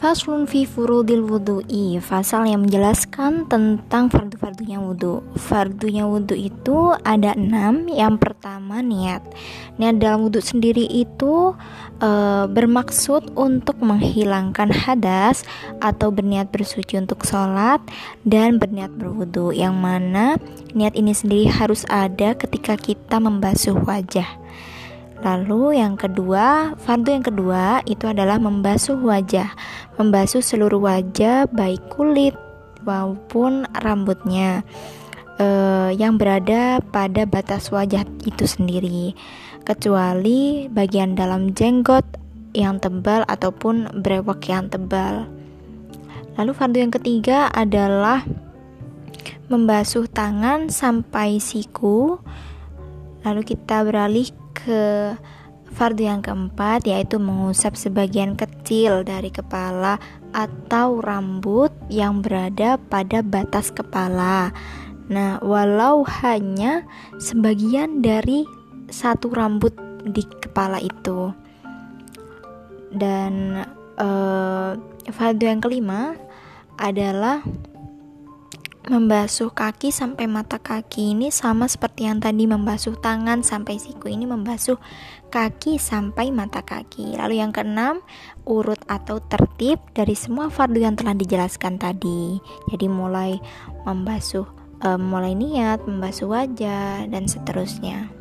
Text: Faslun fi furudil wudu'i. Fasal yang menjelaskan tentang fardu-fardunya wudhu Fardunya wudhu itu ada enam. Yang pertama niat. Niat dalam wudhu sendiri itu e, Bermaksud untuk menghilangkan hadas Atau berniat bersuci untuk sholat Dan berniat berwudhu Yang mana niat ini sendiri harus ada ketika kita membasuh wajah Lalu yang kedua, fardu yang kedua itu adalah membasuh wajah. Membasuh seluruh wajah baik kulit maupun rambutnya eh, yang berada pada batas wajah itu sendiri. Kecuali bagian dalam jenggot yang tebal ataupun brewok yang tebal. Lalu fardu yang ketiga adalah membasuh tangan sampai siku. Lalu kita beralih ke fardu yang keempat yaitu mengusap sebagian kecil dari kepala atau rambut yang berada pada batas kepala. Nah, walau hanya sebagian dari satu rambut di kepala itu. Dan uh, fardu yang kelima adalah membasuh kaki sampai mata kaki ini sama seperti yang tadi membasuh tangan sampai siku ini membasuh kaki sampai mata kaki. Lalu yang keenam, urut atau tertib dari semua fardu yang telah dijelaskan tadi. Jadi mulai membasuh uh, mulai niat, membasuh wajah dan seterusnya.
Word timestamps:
Faslun 0.00 0.48
fi 0.48 0.64
furudil 0.64 1.20
wudu'i. 1.28 2.00
Fasal 2.00 2.48
yang 2.48 2.64
menjelaskan 2.64 3.44
tentang 3.52 4.08
fardu-fardunya 4.08 4.80
wudhu 4.80 5.20
Fardunya 5.36 6.08
wudhu 6.08 6.32
itu 6.40 6.96
ada 7.04 7.36
enam. 7.36 7.84
Yang 7.84 8.16
pertama 8.16 8.80
niat. 8.80 9.20
Niat 9.76 10.00
dalam 10.00 10.24
wudhu 10.24 10.40
sendiri 10.40 10.88
itu 10.88 11.52
e, 12.00 12.10
Bermaksud 12.48 13.36
untuk 13.36 13.76
menghilangkan 13.84 14.72
hadas 14.72 15.44
Atau 15.84 16.08
berniat 16.08 16.48
bersuci 16.48 16.96
untuk 16.96 17.20
sholat 17.28 17.84
Dan 18.24 18.56
berniat 18.56 18.96
berwudhu 18.96 19.52
Yang 19.52 19.76
mana 19.76 20.40
niat 20.72 20.96
ini 20.96 21.12
sendiri 21.12 21.52
harus 21.52 21.84
ada 21.92 22.32
ketika 22.32 22.80
kita 22.80 23.20
membasuh 23.20 23.76
wajah 23.84 24.39
Lalu 25.20 25.76
yang 25.76 26.00
kedua, 26.00 26.72
fardu 26.80 27.10
yang 27.12 27.26
kedua 27.26 27.84
itu 27.84 28.08
adalah 28.08 28.40
membasuh 28.40 28.96
wajah. 28.96 29.52
Membasuh 30.00 30.40
seluruh 30.40 30.80
wajah 30.80 31.44
baik 31.52 31.92
kulit 31.92 32.32
maupun 32.80 33.68
rambutnya 33.76 34.64
eh, 35.36 35.92
yang 35.92 36.16
berada 36.16 36.80
pada 36.80 37.28
batas 37.28 37.68
wajah 37.68 38.08
itu 38.24 38.44
sendiri. 38.48 39.12
Kecuali 39.60 40.72
bagian 40.72 41.12
dalam 41.12 41.52
jenggot 41.52 42.04
yang 42.56 42.80
tebal 42.80 43.22
ataupun 43.28 44.00
brewok 44.00 44.40
yang 44.48 44.72
tebal. 44.72 45.28
Lalu 46.40 46.52
fardu 46.56 46.78
yang 46.80 46.92
ketiga 46.96 47.52
adalah 47.52 48.24
membasuh 49.52 50.08
tangan 50.08 50.72
sampai 50.72 51.42
siku. 51.42 52.16
Lalu 53.26 53.42
kita 53.44 53.84
beralih 53.84 54.28
ke 54.56 55.14
fardu 55.70 56.02
yang 56.02 56.20
keempat 56.20 56.84
yaitu 56.84 57.22
mengusap 57.22 57.78
sebagian 57.78 58.34
kecil 58.34 59.06
dari 59.06 59.30
kepala 59.30 60.02
atau 60.34 60.98
rambut 60.98 61.70
yang 61.86 62.22
berada 62.22 62.78
pada 62.90 63.22
batas 63.22 63.70
kepala. 63.70 64.50
Nah, 65.10 65.42
walau 65.42 66.06
hanya 66.22 66.86
sebagian 67.18 68.02
dari 68.02 68.46
satu 68.90 69.30
rambut 69.30 69.74
di 70.06 70.22
kepala 70.22 70.78
itu. 70.78 71.34
Dan 72.90 73.62
uh, 73.98 74.74
fardu 75.10 75.44
yang 75.46 75.62
kelima 75.62 76.14
adalah 76.78 77.42
membasuh 78.88 79.52
kaki 79.52 79.92
sampai 79.92 80.24
mata 80.24 80.56
kaki 80.56 81.12
ini 81.12 81.28
sama 81.28 81.68
seperti 81.68 82.08
yang 82.08 82.16
tadi 82.16 82.48
membasuh 82.48 82.96
tangan 82.96 83.44
sampai 83.44 83.76
siku 83.76 84.08
ini 84.08 84.24
membasuh 84.24 84.80
kaki 85.28 85.76
sampai 85.76 86.32
mata 86.32 86.64
kaki. 86.64 87.20
Lalu 87.20 87.44
yang 87.44 87.52
keenam, 87.52 88.00
urut 88.48 88.80
atau 88.88 89.20
tertib 89.20 89.78
dari 89.92 90.16
semua 90.16 90.48
fardu 90.48 90.80
yang 90.80 90.96
telah 90.96 91.12
dijelaskan 91.12 91.76
tadi. 91.76 92.40
Jadi 92.72 92.86
mulai 92.88 93.36
membasuh 93.84 94.48
uh, 94.84 94.98
mulai 94.98 95.36
niat, 95.36 95.84
membasuh 95.84 96.32
wajah 96.32 97.04
dan 97.08 97.28
seterusnya. 97.28 98.19